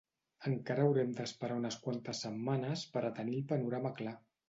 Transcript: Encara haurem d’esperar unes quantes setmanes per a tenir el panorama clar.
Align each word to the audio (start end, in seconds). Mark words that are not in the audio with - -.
Encara 0.51 0.85
haurem 0.85 1.11
d’esperar 1.19 1.59
unes 1.63 1.79
quantes 1.85 2.25
setmanes 2.27 2.89
per 2.97 3.07
a 3.07 3.15
tenir 3.23 3.41
el 3.45 3.49
panorama 3.57 3.97
clar. 4.03 4.21